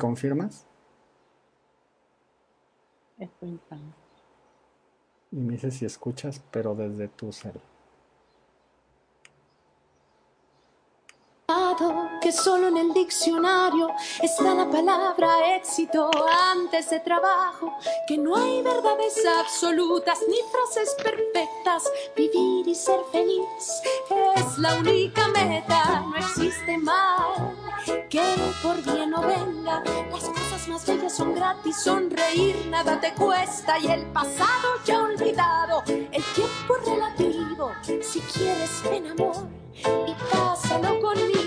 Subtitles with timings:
[0.00, 0.66] ¿Confirmas?
[3.18, 3.94] Estoy entrando.
[5.30, 7.60] Y me dices si escuchas, pero desde tu cel.
[12.20, 13.88] que solo en el diccionario
[14.22, 16.10] está la palabra éxito
[16.52, 17.72] antes de trabajo,
[18.06, 23.40] que no hay verdades absolutas ni frases perfectas, vivir y ser feliz
[24.36, 27.59] es la única meta, no existe mal
[28.08, 33.78] que por bien no venga, las cosas más bellas son gratis, sonreír nada te cuesta
[33.78, 39.36] y el pasado ya olvidado, el tiempo relativo, si quieres ven amor.
[40.06, 41.39] Y pásalo conmigo.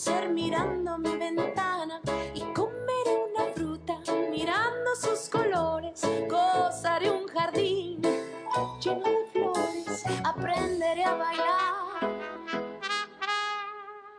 [0.00, 2.00] Atardecer mirando mi ventana
[2.34, 3.98] y comeré una fruta
[4.30, 8.00] mirando sus colores, gozaré un jardín
[8.82, 12.10] lleno de flores, aprenderé a bailar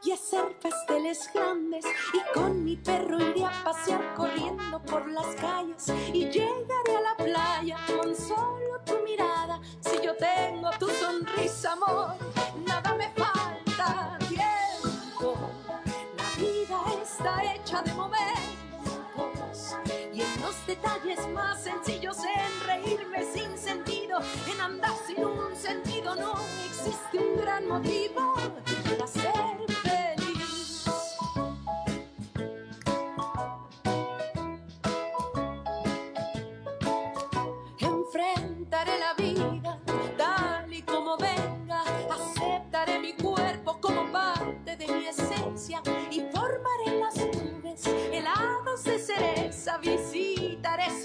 [0.03, 5.91] y hacer pasteles grandes y con mi perro iré a pasear corriendo por las calles
[6.13, 9.59] y llegaré a la playa con solo tu mirada.
[9.79, 12.20] Si yo tengo tu sonrisa, amor,
[20.75, 24.19] detalles más sencillos, en reírme sin sentido,
[24.53, 26.33] en andar sin un sentido, no
[26.65, 28.33] existe un gran motivo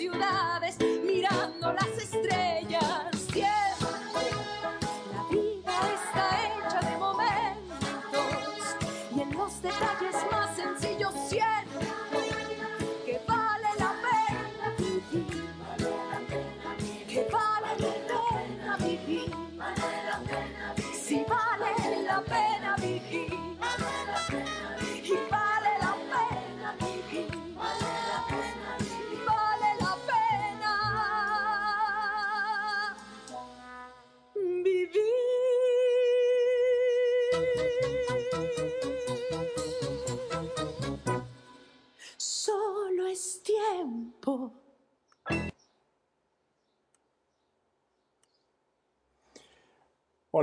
[0.07, 0.56] ciudad.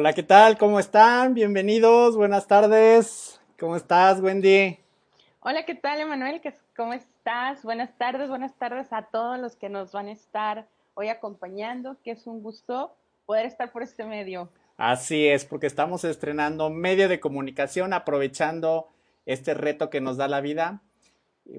[0.03, 0.57] Hola, ¿qué tal?
[0.57, 1.33] ¿Cómo están?
[1.33, 3.39] Bienvenidos, buenas tardes.
[3.57, 4.77] ¿Cómo estás, Wendy?
[5.39, 6.41] Hola, ¿qué tal, Emanuel?
[6.41, 7.63] ¿Qué- ¿Cómo estás?
[7.63, 12.11] Buenas tardes, buenas tardes a todos los que nos van a estar hoy acompañando, que
[12.11, 12.93] es un gusto
[13.25, 14.49] poder estar por este medio.
[14.75, 18.89] Así es, porque estamos estrenando medio de comunicación, aprovechando
[19.25, 20.81] este reto que nos da la vida,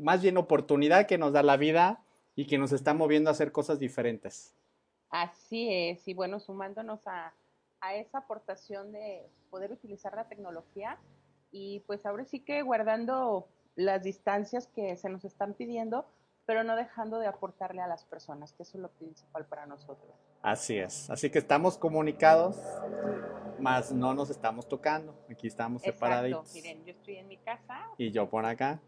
[0.02, 2.02] más bien oportunidad que nos da la vida
[2.36, 4.52] y que nos está moviendo a hacer cosas diferentes.
[5.08, 7.32] Así es, y bueno, sumándonos a,
[7.84, 10.98] a esa aportación de poder utilizar la tecnología
[11.52, 13.46] y pues ahora sí que guardando
[13.76, 16.06] las distancias que se nos están pidiendo,
[16.46, 20.12] pero no dejando de aportarle a las personas, que eso es lo principal para nosotros.
[20.42, 22.56] Así es, así que estamos comunicados,
[23.58, 25.14] más no nos estamos tocando.
[25.30, 26.52] Aquí estamos separaditos.
[26.54, 28.80] miren, yo estoy en mi casa, Y yo por acá.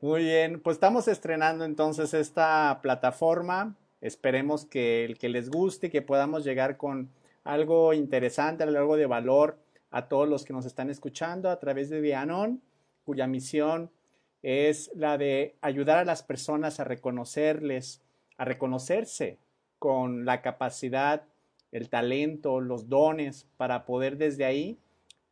[0.00, 3.76] Muy bien, pues estamos estrenando entonces esta plataforma.
[4.00, 7.10] Esperemos que el que les guste, que podamos llegar con
[7.44, 9.58] algo interesante, algo de valor
[9.90, 12.62] a todos los que nos están escuchando a través de Dianon,
[13.04, 13.90] cuya misión
[14.42, 18.02] es la de ayudar a las personas a reconocerles,
[18.36, 19.38] a reconocerse
[19.78, 21.24] con la capacidad,
[21.72, 24.78] el talento, los dones para poder desde ahí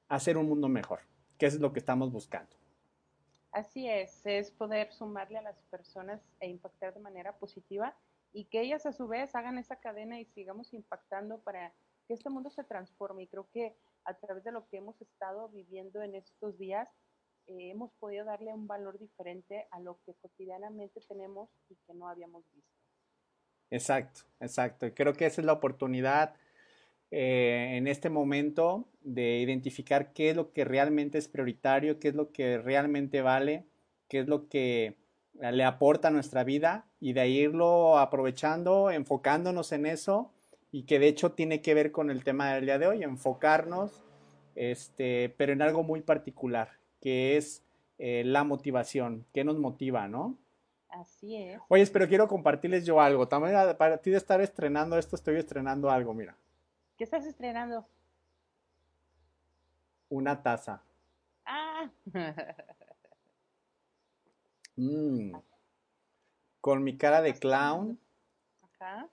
[0.08, 1.00] hacer un mundo mejor,
[1.38, 2.50] que es lo que estamos buscando.
[3.52, 7.96] Así es, es poder sumarle a las personas e impactar de manera positiva
[8.32, 11.72] y que ellas a su vez hagan esa cadena y sigamos impactando para
[12.08, 13.22] que este mundo se transforme.
[13.22, 16.88] Y creo que a través de lo que hemos estado viviendo en estos días,
[17.46, 22.08] eh, hemos podido darle un valor diferente a lo que cotidianamente tenemos y que no
[22.08, 22.70] habíamos visto.
[23.70, 24.86] Exacto, exacto.
[24.86, 26.34] Y creo que esa es la oportunidad
[27.10, 32.14] eh, en este momento de identificar qué es lo que realmente es prioritario, qué es
[32.14, 33.66] lo que realmente vale,
[34.08, 34.96] qué es lo que
[35.34, 40.32] le aporta a nuestra vida y de irlo aprovechando, enfocándonos en eso
[40.70, 44.04] y que de hecho tiene que ver con el tema del día de hoy, enfocarnos,
[44.54, 47.62] este, pero en algo muy particular, que es
[47.98, 50.36] eh, la motivación, qué nos motiva, ¿no?
[50.88, 51.60] Así es.
[51.68, 53.28] Oye, pero quiero compartirles yo algo.
[53.28, 56.34] También para ti de estar estrenando esto, estoy estrenando algo, mira.
[56.96, 57.86] ¿Qué estás estrenando?
[60.08, 60.82] Una taza.
[61.44, 61.90] Ah.
[64.80, 65.32] Mm.
[66.60, 67.98] Con mi cara de clown.
[68.62, 69.08] Ajá.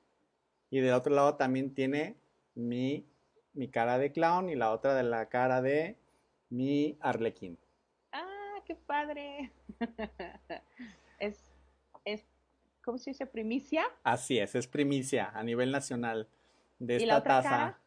[0.76, 2.18] Y del otro lado también tiene
[2.54, 3.08] mi,
[3.54, 5.96] mi cara de clown y la otra de la cara de
[6.50, 7.58] mi arlequín.
[8.12, 9.54] Ah, qué padre.
[11.20, 11.40] es,
[12.04, 12.26] es,
[12.84, 13.26] ¿cómo se dice?
[13.26, 13.86] ¿Primicia?
[14.04, 16.28] Así es, es primicia a nivel nacional
[16.80, 17.80] de ¿Y esta taza.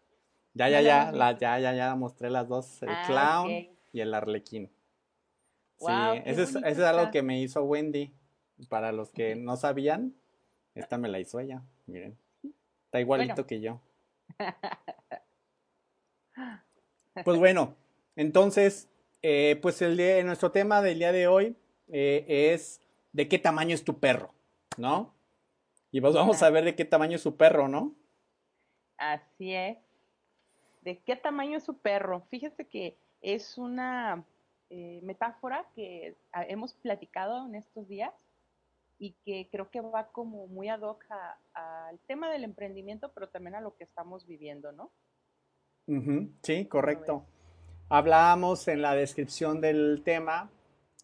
[0.55, 4.00] Ya, ¿No ya, ya, la, ya, ya, ya mostré las dos, el Ah, clown y
[4.00, 4.70] el arlequín.
[5.76, 5.93] Sí,
[6.25, 8.14] ese es, ese es algo que me hizo Wendy.
[8.70, 10.14] Para los que no sabían,
[10.75, 11.62] esta me la hizo ella.
[11.85, 12.17] Miren,
[12.88, 13.46] está igualito Bueno.
[13.46, 13.81] que yo.
[17.25, 17.75] Pues bueno,
[18.14, 18.88] entonces,
[19.23, 21.56] eh, pues el nuestro tema del día de hoy
[21.88, 22.81] eh, es
[23.12, 24.32] de qué tamaño es tu perro,
[24.76, 25.12] ¿no?
[25.90, 27.96] Y pues vamos a ver de qué tamaño es su perro, ¿no?
[28.99, 29.79] Así es.
[30.82, 32.23] ¿De qué tamaño es su perro?
[32.31, 34.25] Fíjate que es una
[34.70, 38.12] eh, metáfora que ah, hemos platicado en estos días
[38.99, 41.05] y que creo que va como muy ad hoc
[41.55, 44.93] al tema del emprendimiento, pero también a lo que estamos viviendo, ¿no?
[45.87, 47.25] Ujú, sí, ¿Cómo correcto.
[47.89, 50.50] Hablábamos en la descripción del tema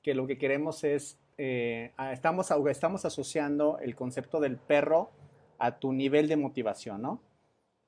[0.03, 5.11] que lo que queremos es, eh, estamos, estamos asociando el concepto del perro
[5.59, 7.23] a tu nivel de motivación, ¿no?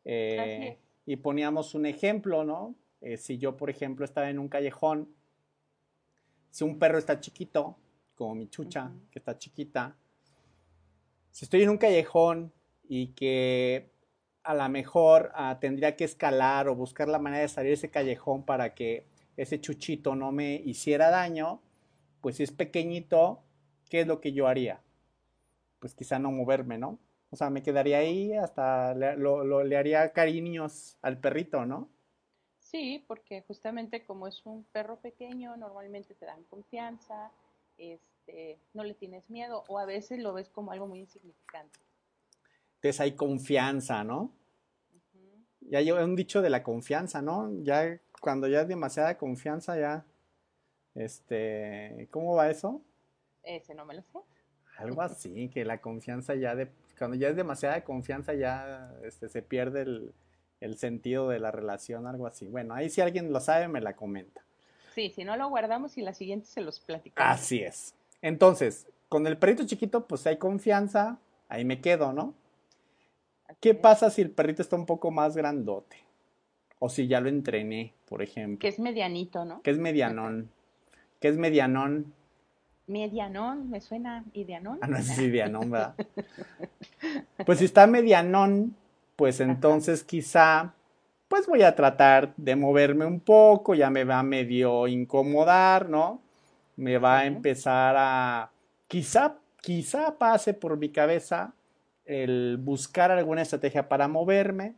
[0.04, 2.74] Eh, y poníamos un ejemplo, ¿no?
[3.00, 5.14] Eh, si yo, por ejemplo, estaba en un callejón,
[6.50, 7.76] si un perro está chiquito,
[8.16, 9.96] como mi chucha, que está chiquita,
[11.30, 12.52] si estoy en un callejón
[12.88, 13.90] y que
[14.42, 17.90] a lo mejor ah, tendría que escalar o buscar la manera de salir de ese
[17.90, 21.60] callejón para que ese chuchito no me hiciera daño,
[22.20, 23.42] pues si es pequeñito,
[23.90, 24.80] ¿qué es lo que yo haría?
[25.80, 26.98] Pues quizá no moverme, ¿no?
[27.30, 31.90] O sea, me quedaría ahí hasta le, lo- lo- le haría cariños al perrito, ¿no?
[32.58, 37.32] Sí, porque justamente como es un perro pequeño, normalmente te dan confianza,
[37.78, 41.78] este, no le tienes miedo o a veces lo ves como algo muy insignificante.
[42.76, 44.32] Entonces hay confianza, ¿no?
[45.60, 47.50] Ya hay un dicho de la confianza, ¿no?
[47.62, 50.04] Ya cuando ya es demasiada confianza, ya,
[50.94, 52.82] este, ¿cómo va eso?
[53.42, 54.18] Ese no me lo sé.
[54.78, 59.42] Algo así, que la confianza ya de, cuando ya es demasiada confianza ya, este, se
[59.42, 60.14] pierde el,
[60.60, 62.46] el sentido de la relación, algo así.
[62.48, 64.45] Bueno, ahí si alguien lo sabe, me la comenta.
[64.96, 67.30] Sí, si no lo guardamos y la siguiente se los platicamos.
[67.30, 67.94] Así es.
[68.22, 71.18] Entonces, con el perrito chiquito, pues hay confianza,
[71.50, 72.32] ahí me quedo, ¿no?
[73.46, 73.76] Así ¿Qué es.
[73.76, 75.98] pasa si el perrito está un poco más grandote?
[76.78, 78.58] O si ya lo entrené, por ejemplo.
[78.58, 79.60] Que es medianito, ¿no?
[79.60, 80.50] ¿Qué es medianón?
[81.20, 82.14] ¿Qué es medianón?
[82.86, 84.78] Medianón, me suena ideanón.
[84.80, 85.94] Ah, no es medianón, ¿verdad?
[87.44, 88.74] Pues si está medianón,
[89.14, 90.72] pues entonces quizá,
[91.28, 96.20] pues voy a tratar de moverme un poco, ya me va a medio incomodar, ¿no?
[96.76, 98.50] Me va a empezar a,
[98.86, 101.54] quizá, quizá pase por mi cabeza
[102.04, 104.74] el buscar alguna estrategia para moverme,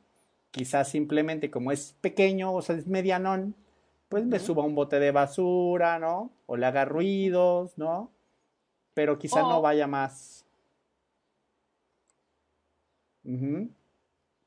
[0.51, 3.55] quizá simplemente como es pequeño, o sea, es medianón,
[4.09, 6.31] pues me suba un bote de basura, ¿no?
[6.47, 8.11] O le haga ruidos, ¿no?
[8.95, 10.47] Pero quizá no vaya más.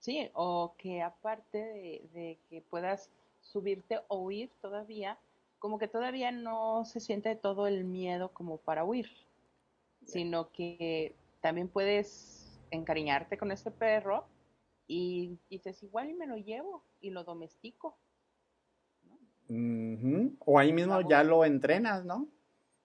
[0.02, 5.18] Sí, o que aparte de, de que puedas subirte o huir todavía,
[5.60, 9.10] como que todavía no se siente todo el miedo como para huir,
[10.04, 14.26] sino que también puedes encariñarte con este perro
[14.88, 17.96] y dices, igual y me lo llevo y lo domestico.
[20.46, 21.12] O ahí mismo Vamos.
[21.12, 22.28] ya lo entrenas, ¿no?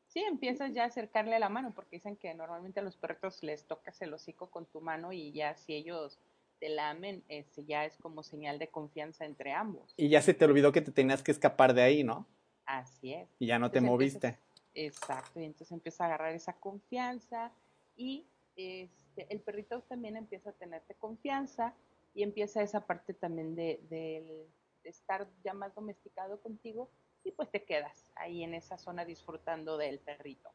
[0.09, 3.65] Sí, empiezas ya a acercarle la mano, porque dicen que normalmente a los perritos les
[3.67, 6.19] tocas el hocico con tu mano y ya si ellos
[6.59, 9.95] te lamen, este, ya es como señal de confianza entre ambos.
[9.97, 12.27] Y ya se te olvidó que te tenías que escapar de ahí, ¿no?
[12.65, 13.29] Así es.
[13.39, 14.39] Y ya no te moviste.
[14.75, 17.53] exacto, y entonces empieza a agarrar esa confianza
[17.97, 21.75] y este, el perrito también empieza a tenerte confianza
[22.15, 24.49] y empieza esa parte también de, de
[24.85, 26.91] estar ya más domesticado contigo
[27.25, 30.51] y pues te quedas ahí en esa zona disfrutando del perrito.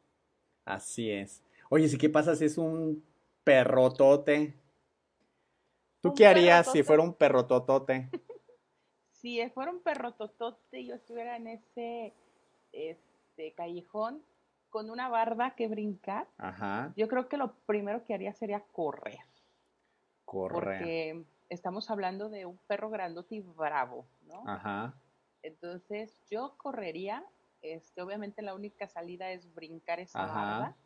[0.65, 1.43] Así es.
[1.69, 3.03] Oye, ¿sí qué pasa si es un
[3.43, 4.53] perrotote?
[6.01, 8.09] ¿Tú qué harías si fuera un perrototote?
[9.21, 12.15] Si fuera un perro totote y yo estuviera en ese
[12.71, 14.23] este, callejón,
[14.71, 16.91] con una barda que brincar, Ajá.
[16.95, 19.19] yo creo que lo primero que haría sería correr.
[20.25, 20.79] Correr.
[20.79, 24.43] Porque estamos hablando de un perro grandote y bravo, ¿no?
[24.47, 24.95] Ajá.
[25.43, 27.23] Entonces, yo correría.
[27.61, 30.33] Este, obviamente la única salida es brincar esa Ajá.
[30.33, 30.77] barda.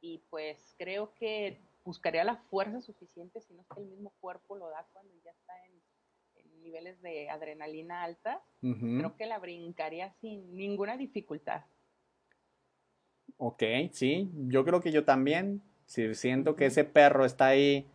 [0.00, 4.56] Y pues creo que buscaría la fuerza suficiente, si no es que el mismo cuerpo
[4.56, 8.42] lo da cuando ya está en, en niveles de adrenalina alta.
[8.60, 11.62] Creo que la brincaría sin ninguna dificultad.
[13.36, 15.62] Ok, sí, yo creo que yo también.
[15.84, 17.86] Si siento que ese perro está ahí,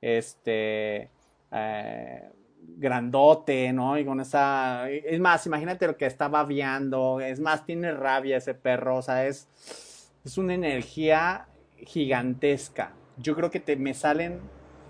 [0.00, 1.10] este,
[1.52, 3.98] eh, grandote, ¿no?
[3.98, 4.90] Y con esa.
[4.90, 7.20] Es más, imagínate lo que está babeando.
[7.20, 8.96] Es más, tiene rabia ese perro.
[8.96, 12.94] O sea, es, es una energía gigantesca.
[13.16, 14.40] Yo creo que te, me salen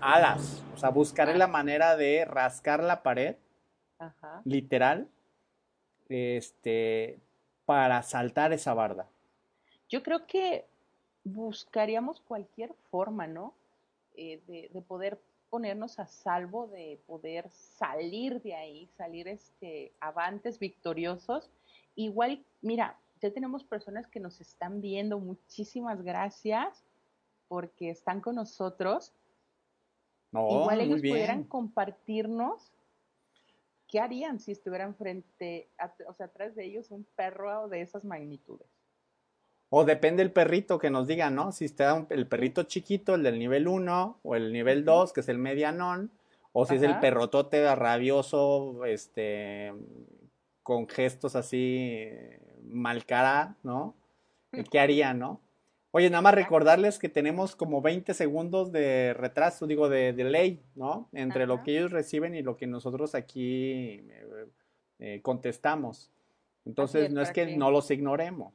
[0.01, 0.63] alas.
[0.73, 3.35] O sea, buscaré la manera de rascar la pared,
[3.99, 4.41] Ajá.
[4.43, 5.07] literal,
[6.09, 7.19] este,
[7.65, 9.07] para saltar esa barda.
[9.89, 10.65] Yo creo que
[11.23, 13.53] buscaríamos cualquier forma, ¿no?
[14.15, 20.59] Eh, de, de poder ponernos a salvo, de poder salir de ahí, salir este, avantes,
[20.59, 21.49] victoriosos.
[21.95, 25.19] Igual, mira, ya tenemos personas que nos están viendo.
[25.19, 26.83] Muchísimas gracias
[27.47, 29.13] porque están con nosotros.
[30.31, 31.13] No, Igual muy ellos bien.
[31.13, 32.71] pudieran compartirnos
[33.87, 38.03] qué harían si estuvieran frente, a- o sea, atrás de ellos un perro de esas
[38.03, 38.67] magnitudes.
[39.69, 41.51] O depende el perrito que nos diga, ¿no?
[41.51, 45.21] Si está un- el perrito chiquito, el del nivel 1, o el nivel 2, que
[45.21, 46.11] es el medianón,
[46.53, 49.73] o si es el perrotote rabioso, este,
[50.63, 52.07] con gestos así,
[52.63, 53.93] mal cara, ¿no?
[54.71, 55.41] ¿Qué haría, no?
[55.97, 61.07] Oye, nada más recordarles que tenemos como 20 segundos de retraso, digo, de delay, ¿no?
[61.13, 64.45] Entre lo que ellos reciben y lo que nosotros aquí eh,
[64.99, 66.11] eh, contestamos.
[66.65, 68.53] Entonces, es, no es que que- no los ignoremos.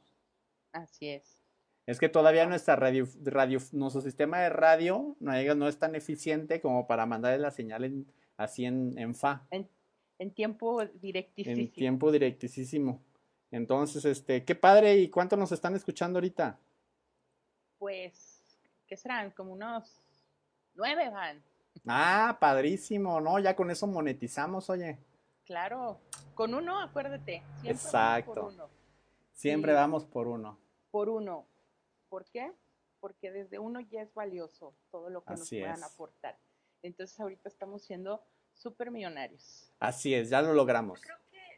[0.71, 1.41] Así es.
[1.87, 6.85] Es que todavía nuestra radio, radio, nuestro sistema de radio no, es tan eficiente como
[6.85, 8.05] para mandarle la señal en-
[8.37, 9.67] así en, en fa, En,
[10.19, 11.55] en tiempo directísimo.
[11.59, 13.01] en tiempo directísimo.
[13.49, 16.59] Entonces, este, qué padre, ¿y cuánto nos están escuchando ahorita?
[17.81, 18.43] Pues,
[18.85, 19.31] ¿qué serán?
[19.31, 20.03] Como unos
[20.75, 21.41] nueve van.
[21.87, 23.39] Ah, padrísimo, ¿no?
[23.39, 24.99] Ya con eso monetizamos, oye.
[25.45, 25.99] Claro.
[26.35, 27.41] Con uno, acuérdate.
[27.41, 28.33] Siempre vamos Exacto.
[28.35, 28.69] Por uno.
[29.33, 29.75] Siempre Sí.
[29.75, 30.59] vamos por uno.
[30.91, 31.47] Por uno.
[32.07, 32.51] ¿Por qué?
[32.99, 35.83] Porque desde uno ya es valioso todo lo que nos puedan es.
[35.83, 36.37] aportar.
[36.83, 38.23] Entonces ahorita estamos siendo
[38.53, 39.73] súper millonarios.
[39.79, 41.01] Así es, ya lo logramos.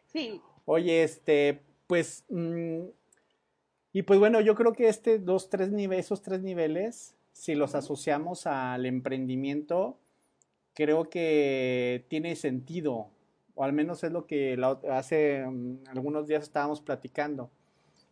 [0.06, 2.86] Sí, Oye, este, pues, mm,
[3.94, 7.76] y pues bueno, yo creo que este dos, tres niveles, esos tres niveles, si los
[7.76, 10.00] asociamos al emprendimiento,
[10.74, 13.12] creo que tiene sentido,
[13.56, 14.60] o al menos es lo que
[14.92, 17.52] hace mm, algunos días estábamos platicando,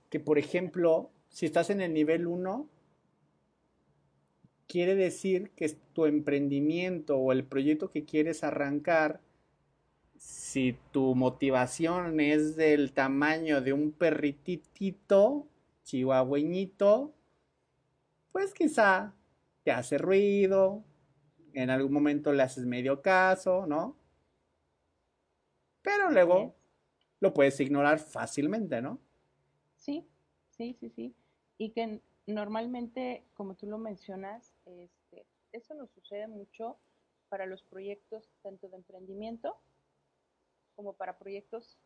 [0.10, 2.68] que por ejemplo, si estás en el nivel 1,
[4.68, 9.20] quiere decir que tu emprendimiento o el proyecto que quieres arrancar
[10.18, 15.48] si tu motivación es del tamaño de un perrititito,
[15.84, 17.14] chihuahueñito,
[18.32, 19.14] pues quizá
[19.64, 20.84] te hace ruido,
[21.54, 23.98] en algún momento le haces medio caso, ¿no?
[25.82, 26.56] Pero luego
[27.20, 29.00] lo puedes ignorar fácilmente, ¿no?
[29.76, 30.08] Sí,
[30.50, 31.16] sí, sí, sí.
[31.58, 36.78] Y que normalmente, como tú lo mencionas, este, eso nos sucede mucho
[37.30, 39.58] para los proyectos tanto de emprendimiento
[40.76, 41.78] como para proyectos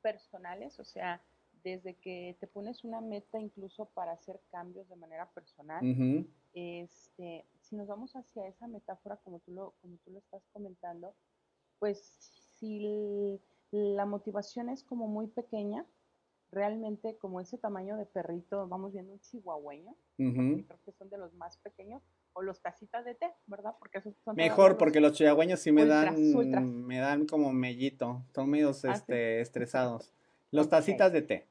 [0.00, 1.22] personales, o sea,
[1.64, 5.80] desde que te pones una meta incluso para hacer cambios de manera personal,
[6.54, 11.14] este, si nos vamos hacia esa metáfora como tú lo, como tú lo estás comentando,
[11.78, 11.98] pues
[12.58, 15.84] si la motivación es como muy pequeña,
[16.50, 21.18] realmente como ese tamaño de perrito, vamos viendo un chihuahueño, que creo que son de
[21.18, 23.74] los más pequeños, o los tacitas de té, ¿verdad?
[23.78, 26.64] Porque esos son Mejor, porque los chihuahueños sí me ultras, dan, ultras.
[26.64, 30.14] me dan como mellito, son medios Ah, este, estresados.
[30.50, 30.70] Los Ok.
[30.70, 31.46] tacitas de té.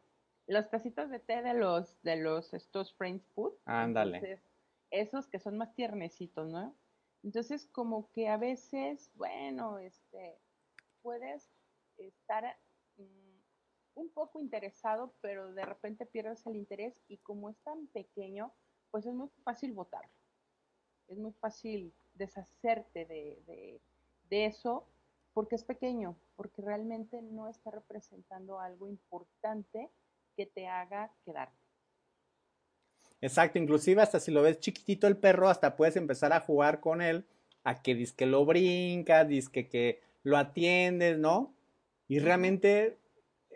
[0.48, 3.54] los tacitas de té de los de los estos French food.
[3.66, 4.18] Ándale.
[4.18, 4.42] Entonces,
[4.92, 6.76] esos que son más tiernecitos, ¿no?
[7.24, 10.40] Entonces, como que a veces, bueno, este,
[11.02, 11.50] puedes
[11.98, 12.58] estar
[12.98, 13.40] mm,
[13.96, 18.54] un poco interesado, pero de repente pierdes el interés y como es tan pequeño,
[18.92, 20.10] pues es muy fácil votar.
[21.08, 23.82] Es muy fácil deshacerte de, de,
[24.30, 24.88] de eso
[25.38, 29.92] porque es pequeño, porque realmente no está representando algo importante
[30.36, 31.64] que te haga quedarte.
[33.22, 37.04] Exacto, inclusive hasta si lo ves chiquitito el perro, hasta puedes empezar a jugar con
[37.04, 37.24] él,
[37.64, 41.54] a que que lo brincas, que que lo atiendes, ¿no?
[42.08, 42.98] Y realmente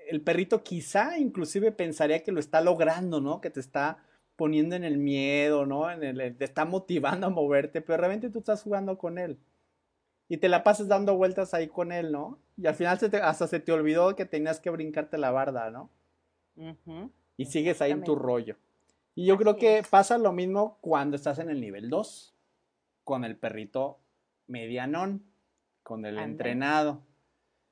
[0.07, 3.41] el perrito quizá inclusive pensaría que lo está logrando, ¿no?
[3.41, 3.97] Que te está
[4.35, 5.89] poniendo en el miedo, ¿no?
[5.89, 9.39] En el, te está motivando a moverte, pero realmente tú estás jugando con él.
[10.31, 12.39] Y te la pasas dando vueltas ahí con él, ¿no?
[12.55, 15.89] Y al final hasta se te olvidó que tenías que brincarte la barda, ¿no?
[17.35, 18.55] Y sigues ahí en tu rollo.
[19.13, 22.33] Y yo creo que pasa lo mismo cuando estás en el nivel 2,
[23.03, 23.99] con el perrito
[24.47, 25.21] medianón,
[25.83, 27.01] con el entrenado.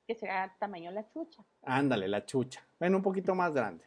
[0.06, 1.46] Que será tamaño la chucha.
[1.62, 2.62] Ándale, la chucha.
[2.78, 3.86] Bueno, un poquito más grande.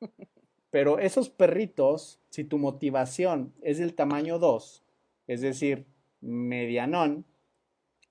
[0.70, 4.82] Pero esos perritos, si tu motivación es del tamaño 2,
[5.26, 5.84] es decir,
[6.22, 7.26] medianón,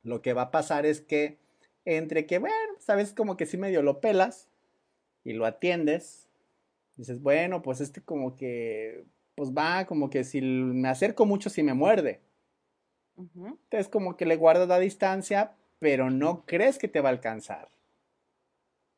[0.05, 1.37] lo que va a pasar es que
[1.83, 4.47] entre que, bueno, sabes como que sí medio lo pelas
[5.23, 6.29] y lo atiendes,
[6.95, 11.63] dices, bueno, pues este como que, pues va, como que si me acerco mucho, si
[11.63, 12.21] me muerde.
[13.17, 17.69] Entonces como que le guardas la distancia, pero no crees que te va a alcanzar.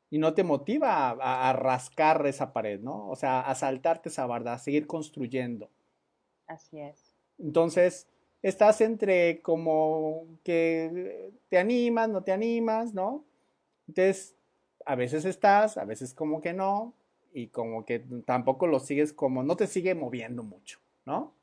[0.09, 3.09] Y no te motiva a, rascar esa pared, ¿no?
[3.09, 5.69] O sea, a saltarte esa barda, a seguir construyendo.
[6.47, 7.13] Así es.
[7.37, 8.07] Entonces,
[8.41, 13.25] estás entre como que te animas, no te animas, ¿no?
[13.88, 14.36] Entonces,
[14.86, 16.94] a veces estás, a veces como que no,
[17.34, 21.34] y como que tampoco lo sigues como, no te sigue moviendo mucho, ¿no?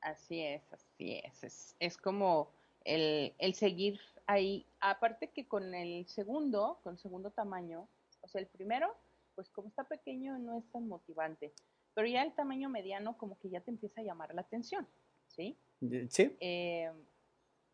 [0.00, 1.76] Así es, así es.
[1.78, 2.50] Es, como
[2.84, 4.66] el, el, seguir ahí.
[4.80, 7.86] Aparte que con el segundo, con el segundo tamaño,
[8.22, 8.94] o sea, el primero,
[9.34, 11.52] pues como está pequeño no es tan motivante.
[11.94, 14.86] Pero ya el tamaño mediano como que ya te empieza a llamar la atención,
[15.40, 15.56] ¿sí?
[16.08, 16.36] Sí.
[16.40, 16.90] Eh,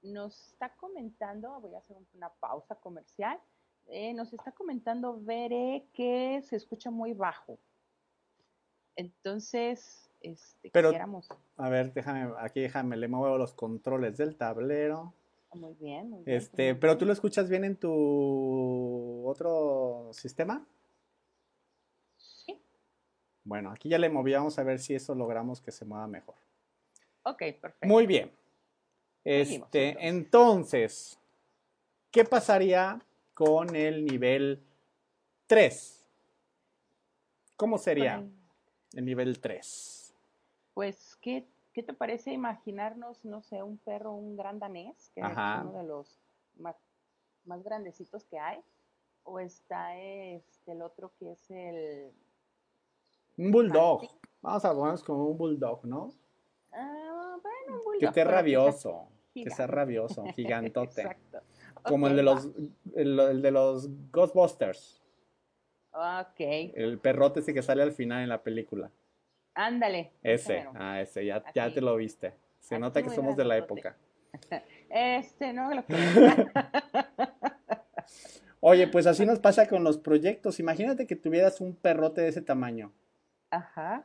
[0.02, 3.38] nos está comentando, voy a hacer una pausa comercial,
[3.88, 7.58] eh, nos está comentando Bere que se escucha muy bajo.
[8.94, 10.90] Entonces, este, Pero,
[11.56, 15.12] A ver, déjame, aquí déjame, le muevo los controles del tablero.
[15.54, 16.36] Muy bien, muy bien.
[16.36, 20.66] Este, pero tú lo escuchas bien en tu otro sistema?
[22.16, 22.60] Sí.
[23.44, 26.45] Bueno, aquí ya le moví, vamos a ver si eso logramos que se mueva mejor.
[27.26, 27.88] Ok, perfecto.
[27.88, 28.30] Muy bien.
[29.24, 31.18] Este, entonces,
[32.12, 33.02] ¿qué pasaría
[33.34, 34.62] con el nivel
[35.48, 36.08] 3?
[37.56, 38.24] ¿Cómo sería
[38.94, 40.14] el nivel 3?
[40.72, 45.26] pues, ¿qué, ¿qué, te parece imaginarnos, no sé, un perro, un gran danés, que es
[45.26, 46.20] uno de los
[46.58, 46.76] más,
[47.44, 48.60] más, grandecitos que hay?
[49.24, 52.12] ¿O está este, el otro que es el...
[53.36, 54.02] Un bulldog.
[54.42, 56.12] Vamos a ponernos como un bulldog, ¿no?
[56.76, 58.00] Ah, bueno, un bulldog.
[58.00, 59.08] Que esté rabioso.
[59.32, 61.02] Que sea rabioso, gigantote.
[61.02, 61.40] Exacto.
[61.82, 62.50] Como el de los
[62.94, 65.02] el, de los Ghostbusters.
[65.92, 66.40] Ok.
[66.74, 68.90] El perrote ese que sale al final en la película.
[69.54, 70.12] Ándale.
[70.22, 72.34] Ese, ah, ese, ya, ya te lo viste.
[72.60, 73.96] Se nota que somos de la época.
[74.90, 75.82] Este, no lo
[78.60, 80.60] Oye, pues así nos pasa con los proyectos.
[80.60, 82.92] Imagínate que tuvieras un perrote de ese tamaño.
[83.50, 84.04] Ajá.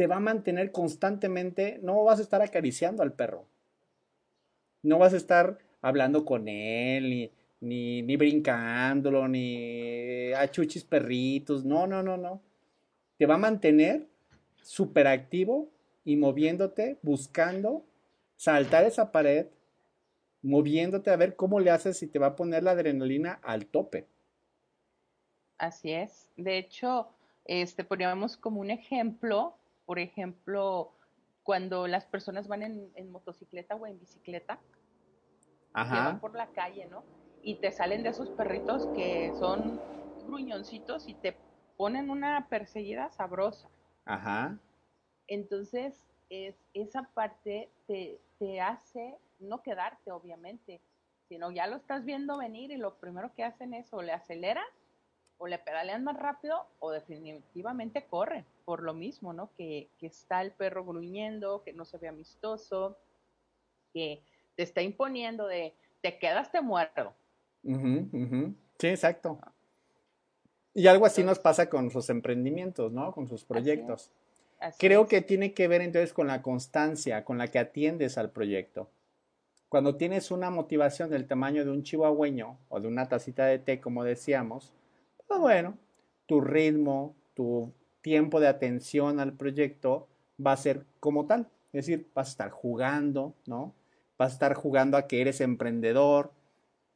[0.00, 3.44] Te va a mantener constantemente, no vas a estar acariciando al perro.
[4.82, 11.66] No vas a estar hablando con él, ni, ni, ni brincándolo, ni achuchis perritos.
[11.66, 12.40] No, no, no, no.
[13.18, 14.06] Te va a mantener
[14.62, 15.68] súper activo
[16.02, 17.84] y moviéndote, buscando
[18.36, 19.48] saltar esa pared,
[20.40, 24.06] moviéndote a ver cómo le haces y te va a poner la adrenalina al tope.
[25.58, 26.30] Así es.
[26.38, 27.10] De hecho,
[27.44, 29.58] este poníamos como un ejemplo,
[29.90, 30.92] por ejemplo,
[31.42, 34.60] cuando las personas van en, motocicleta o en bicicleta,
[35.72, 37.02] van por la calle, ¿no?
[37.42, 39.80] Y te salen de esos perritos que son
[40.28, 41.36] gruñoncitos y te
[41.76, 43.68] ponen una perseguida sabrosa.
[44.04, 44.60] Ajá.
[45.26, 50.80] Entonces, es, esa parte te, te hace no quedarte, obviamente,
[51.28, 54.62] sino ya lo estás viendo venir y lo primero que hacen es o le aceleran
[55.40, 59.50] o le pedalean más rápido o definitivamente corren, por lo mismo, ¿no?
[59.56, 62.98] Que, que, está el perro gruñendo, que no se ve amistoso,
[63.94, 64.22] que
[64.54, 65.72] te está imponiendo de
[66.02, 67.14] te quedas, te muerto.
[67.62, 69.38] Sí, exacto.
[70.74, 73.10] Y algo así nos pasa con sus emprendimientos, ¿no?
[73.12, 74.10] Con sus proyectos.
[74.78, 78.90] Creo que tiene que ver entonces con la constancia con la que atiendes al proyecto.
[79.70, 83.80] Cuando tienes una motivación del tamaño de un chihuahueño o de una tacita de té,
[83.80, 84.74] como decíamos,
[85.30, 85.78] pues bueno,
[86.26, 90.08] tu ritmo, tu tiempo de atención al proyecto
[90.44, 91.48] va a ser como tal.
[91.72, 93.72] Es decir, vas a estar jugando, ¿no?
[94.18, 96.32] Vas a estar jugando a que eres emprendedor,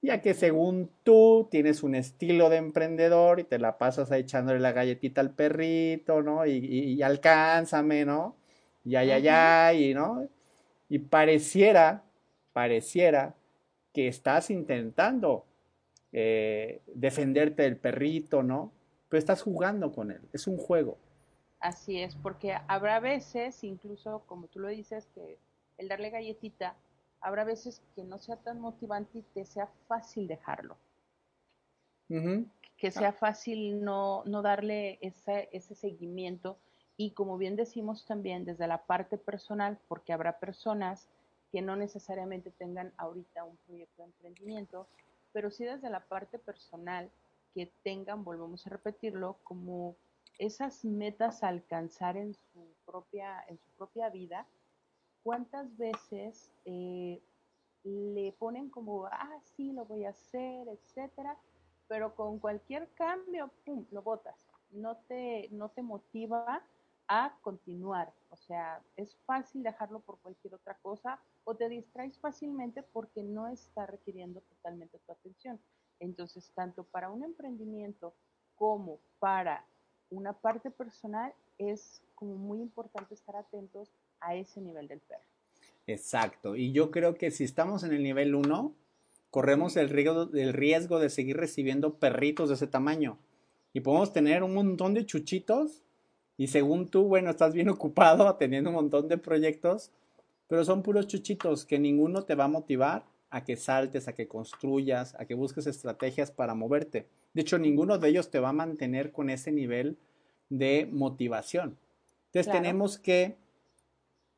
[0.03, 4.59] ya que según tú tienes un estilo de emprendedor y te la pasas ahí echándole
[4.59, 6.45] la galletita al perrito, ¿no?
[6.45, 8.35] Y, y, alcánzame, ¿no?
[8.83, 10.29] Ya, ya, ya, y, ¿no?
[10.89, 12.03] Y pareciera,
[12.53, 13.37] pareciera
[13.93, 15.47] que estás intentando
[16.17, 18.71] eh, defenderte del perrito, ¿no?
[19.09, 20.97] Pero estás jugando con él, es un juego.
[21.59, 25.39] Así es, porque habrá veces, incluso como tú lo dices, que
[25.77, 26.77] el darle galletita,
[27.21, 30.77] habrá veces que no sea tan motivante y te sea fácil dejarlo.
[32.77, 36.59] Que sea fácil no, no darle ese, ese seguimiento
[36.97, 41.09] y como bien decimos también desde la parte personal, porque habrá personas
[41.51, 44.87] que no necesariamente tengan ahorita un proyecto de emprendimiento,
[45.35, 47.11] pero sí desde la parte personal
[47.53, 49.97] que tengan, volvemos a repetirlo, como
[50.39, 54.47] esas metas a alcanzar en su propia, en su propia vida,
[55.23, 57.21] ¿cuántas veces eh,
[57.83, 61.37] le ponen como, ah, sí, lo voy a hacer, etcétera,
[61.89, 64.47] pero con cualquier cambio, pum, lo botas.
[64.71, 66.63] No te, no te motiva
[67.09, 68.13] a continuar.
[68.31, 73.49] O sea, es fácil dejarlo por cualquier otra cosa o te distraes fácilmente porque no
[73.49, 75.61] está requiriendo totalmente tu atención.
[76.01, 78.15] Entonces, tanto para un emprendimiento
[78.57, 79.67] como para
[80.11, 83.91] una parte personal, es como muy importante estar atentos
[84.21, 85.25] a ese nivel del perro.
[85.87, 86.57] Exacto.
[86.57, 88.75] Y yo creo que si estamos en el nivel 1,
[89.31, 93.19] corremos el riesgo, el riesgo de seguir recibiendo perritos de ese tamaño.
[93.73, 95.83] Y podemos tener un montón de chuchitos
[96.37, 99.91] y según tú, bueno, estás bien ocupado teniendo un montón de proyectos,
[100.49, 104.29] pero son puros chuchitos que ninguno te va a motivar a que saltes, a que
[104.29, 107.07] construyas, a que busques estrategias para moverte.
[107.33, 109.97] De hecho, ninguno de ellos te va a mantener con ese nivel
[110.49, 111.77] de motivación.
[112.27, 113.37] Entonces tenemos que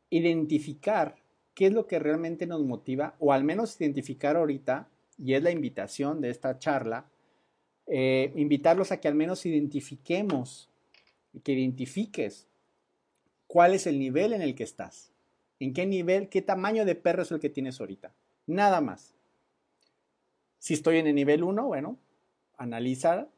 [0.08, 1.16] identificar
[1.54, 5.50] qué es lo que realmente nos motiva, o al menos identificar ahorita, y es la
[5.50, 7.06] invitación de esta charla,
[7.86, 10.70] eh, invitarlos a que al menos identifiquemos
[11.42, 12.46] que identifiques
[13.46, 15.12] cuál es el nivel en el que estás.
[15.58, 18.14] En qué nivel, qué tamaño de perro es el que tienes ahorita.
[18.46, 19.14] Nada más.
[20.58, 21.98] Si estoy en el nivel 1, bueno,
[22.56, 23.28] analiza.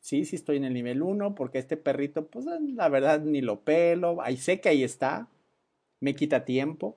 [0.00, 3.60] Sí, sí estoy en el nivel 1, porque este perrito, pues la verdad ni lo
[3.60, 4.22] pelo.
[4.22, 5.28] Ahí sé que ahí está.
[6.00, 6.96] Me quita tiempo,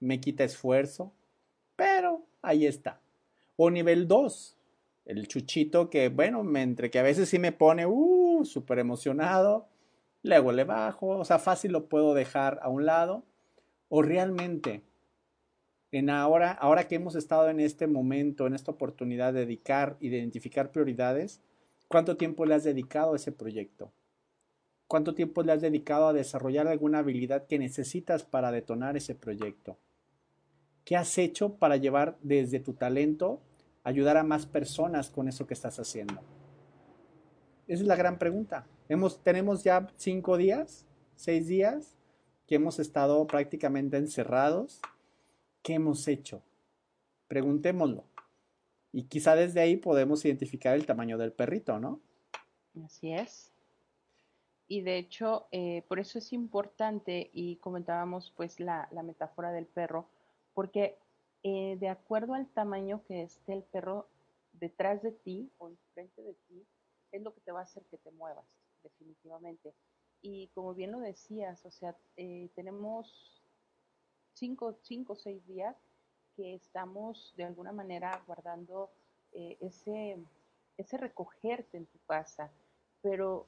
[0.00, 1.12] me quita esfuerzo,
[1.76, 3.00] pero ahí está.
[3.56, 4.56] O nivel 2,
[5.06, 9.68] el chuchito que, bueno, entre que a veces sí me pone, uh, súper emocionado,
[10.22, 13.24] luego le bajo, o sea, fácil lo puedo dejar a un lado,
[13.88, 14.82] o realmente,
[15.90, 20.72] en ahora, ahora que hemos estado en este momento, en esta oportunidad de dedicar, identificar
[20.72, 21.42] prioridades,
[21.88, 23.92] ¿cuánto tiempo le has dedicado a ese proyecto?
[24.86, 29.78] ¿Cuánto tiempo le has dedicado a desarrollar alguna habilidad que necesitas para detonar ese proyecto?
[30.84, 33.40] ¿Qué has hecho para llevar desde tu talento,
[33.84, 36.20] ayudar a más personas con eso que estás haciendo?
[37.66, 38.66] Esa es la gran pregunta
[39.22, 41.96] tenemos ya cinco días, seis días
[42.46, 44.80] que hemos estado prácticamente encerrados.
[45.62, 46.42] ¿Qué hemos hecho?
[47.28, 48.04] Preguntémoslo.
[48.92, 52.00] Y quizá desde ahí podemos identificar el tamaño del perrito, ¿no?
[52.84, 53.50] Así es.
[54.68, 60.08] Y de hecho, eh, por eso es importante, y comentábamos pues la, metáfora del perro,
[60.54, 60.98] porque
[61.42, 64.08] eh, de acuerdo al tamaño que esté el perro
[64.52, 66.66] detrás de ti o enfrente de ti,
[67.12, 68.46] es lo que te va a hacer que te muevas
[68.82, 69.74] definitivamente.
[70.22, 73.42] Y como bien lo decías, o sea, eh, tenemos
[74.34, 75.76] cinco, cinco o seis días
[76.36, 78.90] que estamos de alguna manera guardando
[79.32, 80.18] eh, ese,
[80.78, 82.50] ese recogerte en tu casa,
[83.02, 83.46] pero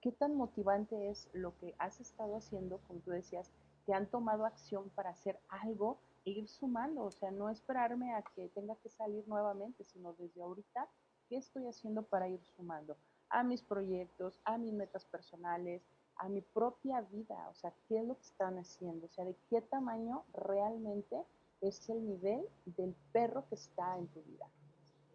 [0.00, 3.50] ¿qué tan motivante es lo que has estado haciendo, como tú decías,
[3.86, 7.04] que han tomado acción para hacer algo e ir sumando?
[7.04, 10.88] O sea, no esperarme a que tenga que salir nuevamente, sino desde ahorita,
[11.32, 12.94] ¿qué estoy haciendo para ir sumando?
[13.32, 15.82] a mis proyectos, a mis metas personales,
[16.16, 19.34] a mi propia vida, o sea, qué es lo que están haciendo, o sea, de
[19.48, 21.16] qué tamaño realmente
[21.62, 24.46] es el nivel del perro que está en tu vida.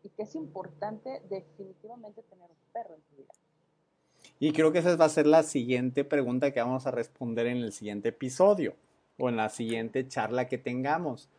[0.01, 3.34] Y que es importante definitivamente tener un perro en tu vida.
[4.39, 7.58] Y creo que esa va a ser la siguiente pregunta que vamos a responder en
[7.58, 8.73] el siguiente episodio
[9.19, 11.30] o en la siguiente charla que tengamos.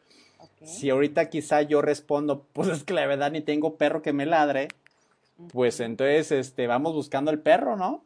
[0.63, 4.27] Si ahorita quizá yo respondo, pues es que la verdad ni tengo perro que me
[4.27, 4.69] ladre,
[5.53, 8.05] pues entonces este, vamos buscando el perro, ¿no?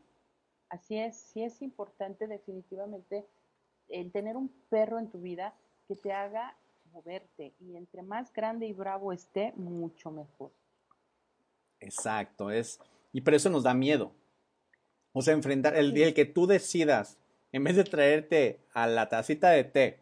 [0.69, 3.27] Así es, sí es importante definitivamente
[3.89, 5.55] el tener un perro en tu vida
[5.87, 6.57] que te haga
[6.93, 10.51] moverte y entre más grande y bravo esté, mucho mejor.
[11.81, 12.79] Exacto, es
[13.13, 14.13] y por eso nos da miedo.
[15.13, 17.19] O sea, enfrentar el día el que tú decidas,
[17.53, 20.01] en vez de traerte a la tacita de té,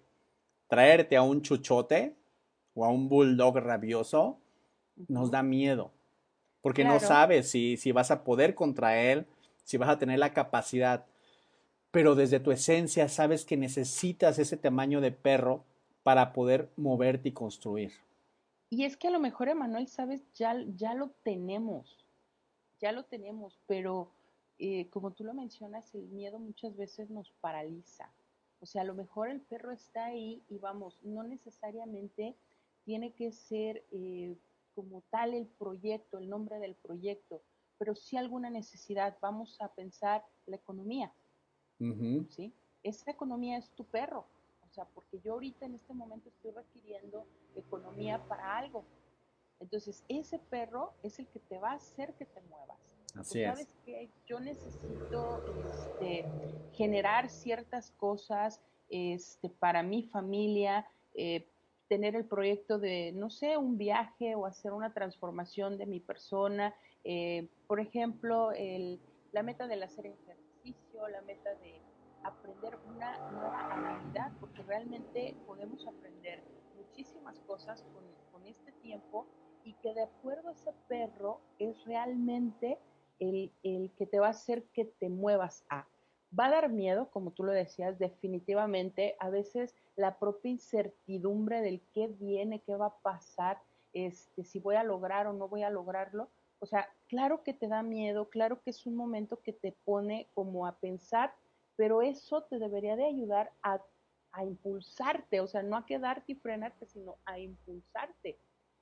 [0.69, 2.14] traerte a un chuchote
[2.81, 4.38] o a un bulldog rabioso,
[5.09, 5.90] nos da miedo.
[6.62, 9.27] Porque no sabes si, si vas a poder contra él,
[9.64, 11.05] si vas a tener la capacidad,
[11.90, 15.64] pero desde tu esencia sabes que necesitas ese tamaño de perro
[16.03, 17.93] para poder moverte y construir.
[18.71, 21.99] Y es que a lo mejor, Emanuel, sabes, ya, ya lo tenemos,
[22.81, 24.11] ya lo tenemos, pero
[24.59, 28.09] eh, como tú lo mencionas, el miedo muchas veces nos paraliza.
[28.61, 32.37] O sea, a lo mejor el perro está ahí y vamos, no necesariamente
[32.90, 34.37] tiene que ser eh,
[34.74, 37.40] como tal el proyecto, el nombre del proyecto,
[37.79, 39.16] pero sí alguna necesidad.
[39.20, 41.14] Vamos a pensar la economía,
[42.31, 42.53] ¿sí?
[42.83, 44.26] Esa economía es tu perro,
[44.68, 48.85] o sea, porque yo ahorita en este momento estoy requiriendo economía para algo.
[49.61, 52.81] Entonces, ese perro es el que te va a hacer que te muevas.
[53.14, 56.24] Así sabes que yo necesito este,
[56.72, 61.46] generar ciertas cosas este, para mi familia, eh,
[61.90, 66.72] tener el proyecto de, no sé, un viaje o hacer una transformación de mi persona.
[67.03, 69.00] Eh, por ejemplo, el,
[69.33, 71.83] la meta del hacer ejercicio, la meta de
[72.22, 76.44] aprender una nueva habilidad, porque realmente podemos aprender
[76.76, 79.26] muchísimas cosas con, con este tiempo
[79.64, 82.79] y que de acuerdo a ese perro es realmente
[83.18, 85.88] el, el, que te va a hacer que te muevas a.
[86.38, 89.16] Va a dar miedo, como tú lo decías, definitivamente.
[89.19, 93.61] A veces la propia incertidumbre del qué viene, qué va a pasar,
[93.93, 96.29] este, si voy a lograr o no voy a lograrlo.
[96.61, 100.29] O sea, claro que te da miedo, claro que es un momento que te pone
[100.35, 101.35] como a pensar,
[101.77, 103.81] pero eso te debería de ayudar a,
[104.33, 108.38] a impulsarte, o sea, no a quedarte y frenarte, sino a impulsarte.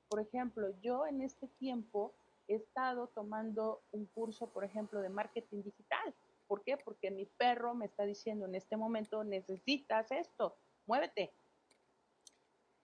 [0.09, 2.15] Por ejemplo, yo en este tiempo
[2.49, 6.15] he estado tomando un curso, por ejemplo, de marketing digital.
[6.49, 6.79] ¿Por qué?
[6.79, 10.57] Porque mi perro me está diciendo en este momento, necesitas esto,
[10.87, 11.31] muévete.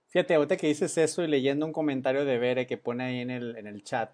[0.09, 3.31] Fíjate, ahorita que dices eso y leyendo un comentario de Bere que pone ahí en
[3.31, 4.12] el, en el chat,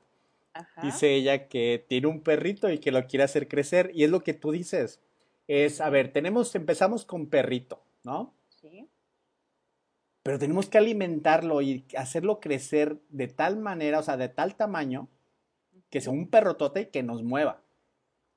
[0.54, 0.80] Ajá.
[0.80, 3.90] dice ella que tiene un perrito y que lo quiere hacer crecer.
[3.92, 5.02] Y es lo que tú dices.
[5.48, 8.32] Es, a ver, tenemos, empezamos con perrito, ¿no?
[8.48, 8.88] Sí.
[10.22, 15.08] Pero tenemos que alimentarlo y hacerlo crecer de tal manera, o sea, de tal tamaño,
[15.90, 17.62] que sea un perrotote que nos mueva.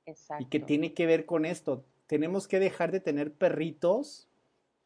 [0.06, 0.42] Exacto.
[0.44, 1.84] Y que tiene que ver con esto.
[2.06, 4.28] Tenemos que dejar de tener perritos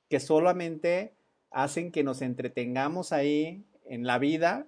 [0.08, 1.12] que solamente
[1.50, 4.66] hacen que nos entretengamos ahí en la vida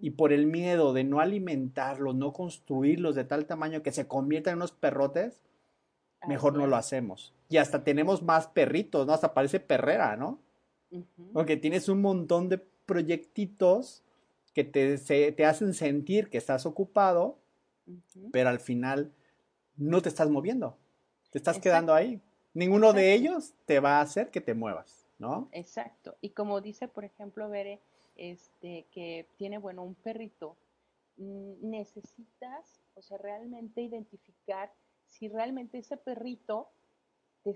[0.00, 4.52] y por el miedo de no alimentarlos, no construirlos de tal tamaño que se conviertan
[4.52, 5.42] en unos perrotes,
[6.26, 7.32] mejor no lo hacemos.
[7.48, 9.12] Y hasta tenemos más perritos, ¿no?
[9.12, 10.38] Hasta parece perrera, ¿no?
[11.32, 14.02] Porque tienes un montón de proyectitos
[14.54, 17.38] que te, se- te hacen sentir que estás ocupado,
[18.32, 19.12] pero al final
[19.76, 20.76] no te estás moviendo.
[21.30, 21.62] Te estás Exacto.
[21.62, 22.20] quedando ahí.
[22.54, 25.48] Ninguno de ellos te va a hacer que te muevas, ¿no?
[25.52, 26.16] Exacto.
[26.20, 27.80] Y como dice, por ejemplo, Bere,
[28.16, 30.56] este, que tiene, bueno, un perrito,
[31.18, 34.72] mm, necesitas, o sea, realmente identificar
[35.06, 36.68] si realmente ese perrito
[37.42, 37.54] te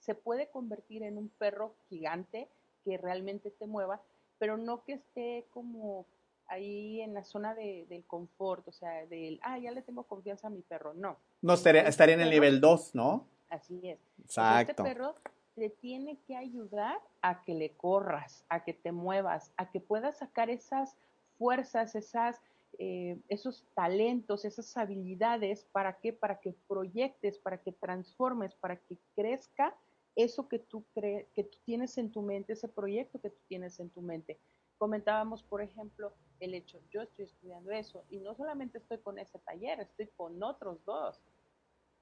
[0.00, 2.48] se puede convertir en un perro gigante
[2.84, 4.00] que realmente te mueva,
[4.38, 6.06] pero no que esté como
[6.46, 10.46] ahí en la zona de, del confort, o sea, del, ah, ya le tengo confianza
[10.46, 10.94] a mi perro.
[10.94, 13.26] No, No estaría, Este estaría en el nivel 2, ¿no?
[13.50, 13.98] así es.
[14.26, 14.82] Sea, Exacto.
[14.82, 15.14] Este perro
[15.54, 20.18] te tiene que ayudar a que le corras, a que te muevas, a que puedas
[20.18, 20.96] sacar esas
[21.38, 22.40] fuerzas, esas,
[22.78, 26.12] eh, esos talentos, esas habilidades, ¿para qué?
[26.12, 29.74] Para que proyectes, para que transformes, para que crezca
[30.14, 33.78] eso que tú crees, que tú tienes en tu mente, ese proyecto que tú tienes
[33.80, 34.38] en tu mente.
[34.76, 39.38] Comentábamos, por ejemplo, el hecho, yo estoy estudiando eso y no solamente estoy con ese
[39.40, 41.20] taller, estoy con otros dos.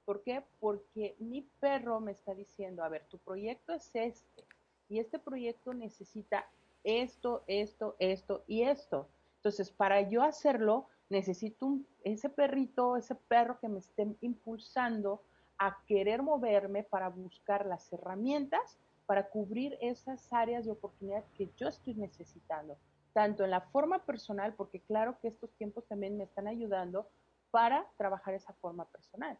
[0.07, 0.43] ¿Por qué?
[0.61, 4.45] Porque mi perro me está diciendo, a ver, tu proyecto es este
[4.89, 6.49] y este proyecto necesita
[6.85, 9.09] esto, esto, esto y esto.
[9.37, 15.23] Entonces, para yo hacerlo, necesito ese perrito, ese perro que me esté impulsando
[15.59, 21.69] a querer moverme para buscar las herramientas para cubrir esas áreas de oportunidad que yo
[21.69, 22.77] estoy necesitando,
[23.13, 27.09] tanto en la forma personal, porque claro que estos tiempos también me están ayudando
[27.51, 29.39] para trabajar esa forma personal.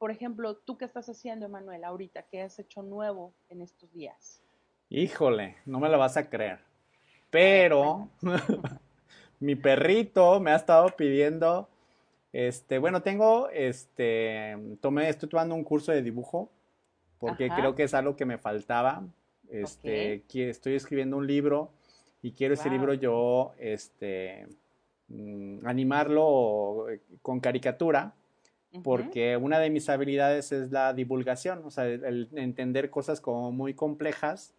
[0.00, 4.40] Por ejemplo, tú qué estás haciendo, Emanuel, ahorita, ¿qué has hecho nuevo en estos días?
[4.88, 6.60] Híjole, no me lo vas a creer.
[7.28, 8.08] Pero
[9.40, 11.68] mi perrito me ha estado pidiendo,
[12.32, 16.50] este, bueno, tengo, este, tomé, estoy tomando un curso de dibujo
[17.18, 17.56] porque Ajá.
[17.56, 19.04] creo que es algo que me faltaba.
[19.50, 21.72] Este, que estoy escribiendo un libro
[22.22, 24.46] y quiero ese libro yo, este,
[25.08, 28.14] mm, animarlo eh, con caricatura
[28.82, 33.52] Porque una de mis habilidades es la divulgación, o sea, el, el entender cosas como
[33.52, 34.54] muy complejas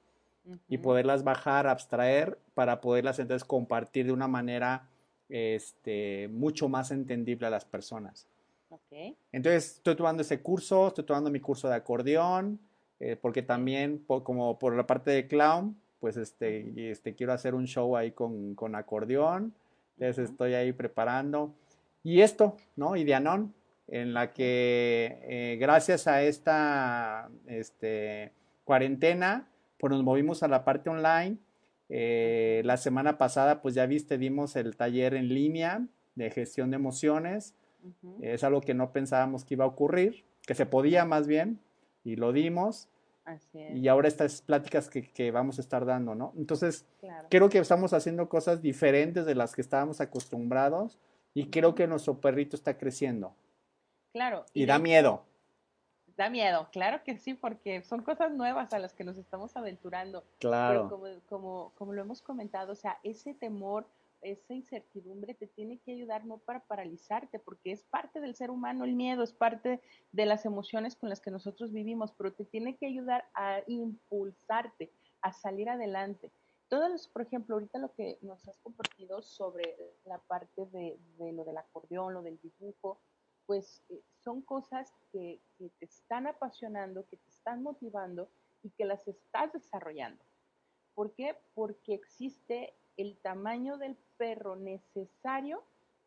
[0.68, 4.88] y ujú, poderlas bajar, abstraer, para poderlas entonces compartir de una manera
[5.30, 8.28] este, mucho más entendible a las personas.
[8.70, 12.60] ok, Entonces, estoy tomando ese curso, estoy tomando mi curso de acordeón,
[13.00, 17.34] eh, porque también, po- como por la parte de clown, pues este, y, este, quiero
[17.34, 19.54] hacer un show ahí con, con acordeón,
[19.98, 20.32] entonces Ujú.
[20.32, 21.54] estoy ahí preparando.
[22.04, 22.96] Y esto, ¿no?
[22.96, 23.54] Y Dianón,
[23.92, 28.32] en la que eh, gracias a esta este,
[28.64, 31.38] cuarentena, pues nos movimos a la parte online.
[31.90, 36.78] Eh, la semana pasada, pues ya viste, dimos el taller en línea de gestión de
[36.78, 37.54] emociones.
[38.22, 41.60] Es algo que no pensábamos que iba a ocurrir, que se podía más bien,
[42.06, 42.88] y lo dimos.
[43.74, 46.34] Y ahora estas pláticas que, vamos a estar dando, ¿no?
[46.38, 46.86] Entonces,
[47.30, 50.98] creo que estamos haciendo cosas diferentes de las que estábamos acostumbrados
[51.34, 53.36] y creo que nuestro perrito está creciendo.
[54.12, 54.46] Claro.
[54.54, 55.24] Y, da miedo.
[56.18, 60.24] Da miedo, claro que sí, porque son cosas nuevas a las que nos estamos aventurando.
[60.40, 60.88] Claro.
[60.88, 63.88] Pero como, como, como lo hemos comentado, o sea, ese temor,
[64.22, 68.84] esa incertidumbre te tiene que ayudar no para paralizarte, porque es parte del ser humano
[68.84, 72.78] el miedo, es parte de las emociones con las que nosotros vivimos, pero te tiene
[72.78, 76.32] que ayudar a impulsarte, a salir adelante.
[76.68, 81.32] Todos los, por ejemplo, ahorita lo que nos has compartido sobre la parte de, de
[81.34, 83.00] lo del acordeón, lo del dibujo,
[83.52, 88.30] pues eh, son cosas que, te están apasionando, que te están motivando
[88.64, 90.24] y que las estás desarrollando.
[90.96, 91.36] ¿Por qué?
[91.54, 95.66] Porque existe el tamaño del perro necesario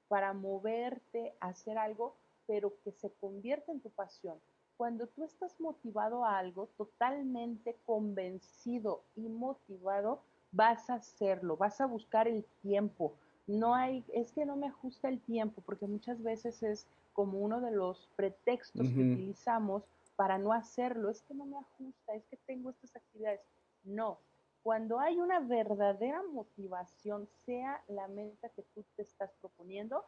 [0.09, 4.41] para moverte a hacer algo, pero que se convierte en tu pasión.
[4.79, 11.87] Cuando tú estás motivado a algo, totalmente convencido y motivado, vas a hacerlo, vas a
[11.87, 13.13] buscar el tiempo.
[13.47, 17.63] No hay, es que no me ajusta el tiempo, porque muchas veces es como uno
[17.63, 19.85] de los pretextos que utilizamos
[20.17, 21.11] para no hacerlo.
[21.11, 23.41] Es que no me ajusta, es que tengo estas actividades.
[23.85, 24.19] No,
[24.63, 30.05] cuando hay una verdadera motivación, sea la meta que tú te estás proponiendo,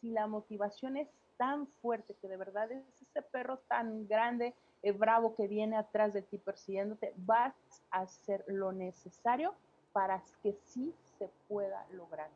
[0.00, 4.92] si la motivación es tan fuerte que de verdad es ese perro tan grande, eh,
[4.92, 7.54] bravo que viene atrás de ti persiguiéndote, vas
[7.90, 9.54] a hacer lo necesario
[9.92, 12.30] para que sí se pueda lograr.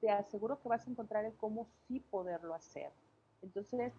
[0.00, 2.90] Te aseguro que vas a encontrar el cómo sí poderlo hacer.
[3.42, 3.92] Entonces,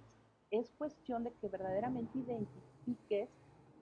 [0.52, 3.30] es cuestión de que verdaderamente identifiques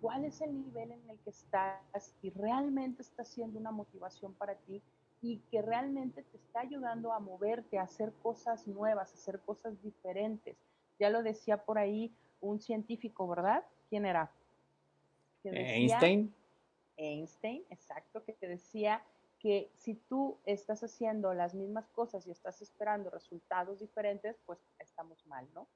[0.01, 4.55] cuál es el nivel en el que estás y realmente está siendo una motivación para
[4.55, 4.81] ti
[5.21, 9.81] y que realmente te está ayudando a moverte, a hacer cosas nuevas, a hacer cosas
[9.81, 10.57] diferentes.
[10.99, 13.63] Ya lo decía por ahí un científico, ¿verdad?
[13.89, 14.31] ¿Quién era?
[15.43, 16.33] Einstein.
[16.97, 19.03] Einstein, exacto, que te decía
[19.45, 25.23] que si tú estás haciendo las mismas cosas y estás esperando resultados diferentes, pues estamos
[25.27, 25.67] mal, ¿no?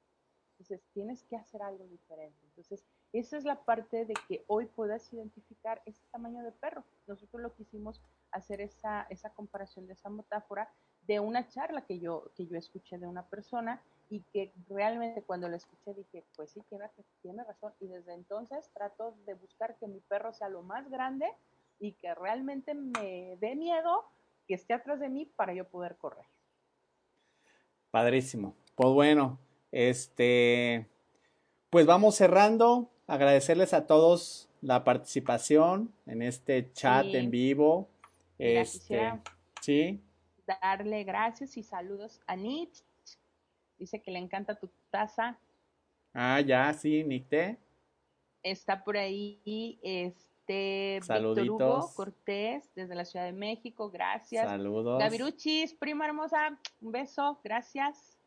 [0.54, 2.40] Entonces tienes que hacer algo diferente.
[2.48, 6.84] Entonces, esa es la parte de que hoy puedas identificar ese tamaño de perro.
[7.06, 8.02] Nosotros lo quisimos
[8.32, 12.98] hacer esa, esa comparación de esa metáfora de una charla que yo, que yo escuché
[12.98, 16.90] de una persona y que realmente cuando la escuché dije, pues sí, tiene,
[17.22, 17.72] tiene razón.
[17.80, 21.28] Y desde entonces trato de buscar que mi perro sea lo más grande
[21.80, 24.06] y que realmente me dé miedo
[24.48, 26.26] que esté atrás de mí para yo poder correr.
[27.92, 28.56] Padrísimo.
[28.76, 29.40] Pues bueno,
[29.72, 30.88] este,
[31.70, 32.92] pues vamos cerrando.
[33.08, 37.90] Agradecerles a todos la participación en este chat en vivo.
[38.38, 39.20] este,
[39.62, 40.02] sí.
[40.46, 42.84] Darle gracias y saludos a Nietzsche.
[43.78, 45.40] Dice que le encanta tu taza.
[46.14, 47.58] Ah, ya, sí, Nicte.
[48.44, 49.80] Está por ahí,
[50.50, 54.50] este Víctor Hugo Cortés, desde la Ciudad de México, gracias.
[54.50, 55.00] Saludos.
[55.00, 58.18] Gaviruchis, prima hermosa, un beso, gracias.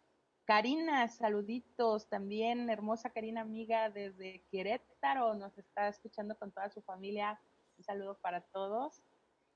[0.44, 7.40] Karina, saluditos también, hermosa Karina, amiga desde Querétaro, nos está escuchando con toda su familia.
[7.78, 9.02] Un saludo para todos.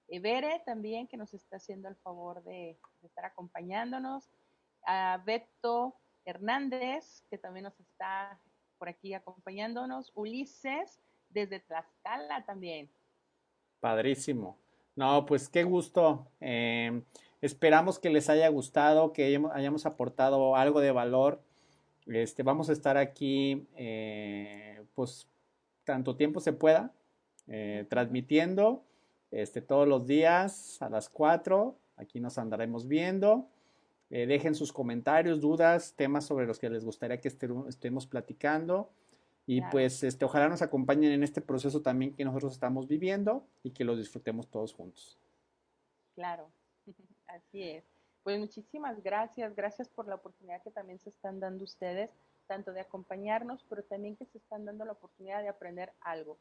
[0.08, 4.28] Evere también, que nos está haciendo el favor de, de estar acompañándonos.
[4.86, 8.40] A Beto Hernández, que también nos está
[8.78, 10.12] por aquí acompañándonos.
[10.14, 11.00] Ulises,
[11.36, 12.88] desde Tlaxcala también.
[13.80, 14.56] Padrísimo.
[14.96, 16.26] No, pues qué gusto.
[16.40, 17.02] Em,
[17.42, 21.42] esperamos que les haya gustado, que hayamos, aportado algo de valor.
[22.06, 25.28] Este, vamos a estar aquí, eh, pues,
[25.84, 26.92] tanto tiempo se pueda,
[27.46, 28.82] eh, transmitiendo
[29.30, 31.76] este, todos los días a las 4.
[31.96, 33.48] Aquí nos andaremos viendo.
[34.08, 38.88] Eh, dejen sus comentarios, dudas, temas sobre los que les gustaría que estemos platicando.
[39.46, 43.70] Y pues este, ojalá nos acompañen en este proceso también que nosotros estamos viviendo y
[43.70, 45.18] que lo disfrutemos todos juntos.
[46.16, 46.50] Claro,
[47.28, 47.84] así es.
[48.24, 52.10] Pues muchísimas gracias, gracias por la oportunidad que también se están dando ustedes,
[52.48, 56.38] tanto de acompañarnos, pero también que se están dando la oportunidad de aprender algo.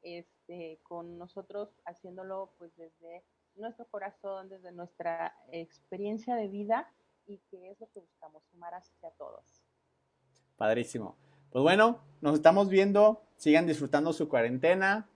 [0.00, 3.24] Este, con nosotros haciéndolo pues desde
[3.56, 6.88] nuestro corazón, desde nuestra experiencia de vida
[7.26, 9.44] y que es lo que buscamos, sumar hacia todos.
[10.56, 11.16] Padrísimo.
[11.50, 13.22] Pues bueno, nos estamos viendo.
[13.36, 15.06] Sigan disfrutando su cuarentena.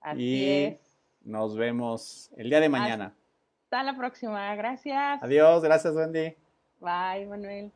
[0.00, 0.76] Así y es.
[1.24, 3.14] Nos vemos el día de mañana.
[3.64, 4.54] Hasta la próxima.
[4.54, 5.22] Gracias.
[5.22, 5.62] Adiós.
[5.62, 6.34] Gracias, Wendy.
[6.80, 7.72] Bye, Manuel.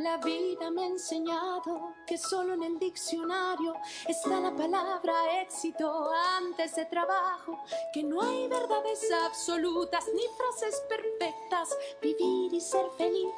[0.00, 3.74] La vida me ha enseñado que solo en el diccionario
[4.08, 11.68] está la palabra éxito antes de trabajo, que no hay verdades absolutas ni frases perfectas.
[12.00, 13.28] Vivir y ser feliz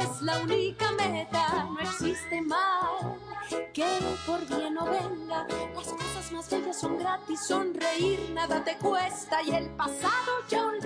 [0.00, 3.16] es la única meta, no existe mal
[3.72, 3.86] que
[4.26, 5.46] por bien no venga.
[5.74, 10.78] Las cosas más bellas son gratis, sonreír nada te cuesta y el pasado ya olvidó.